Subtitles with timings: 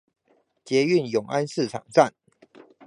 [0.65, 2.15] 捷運永安市場站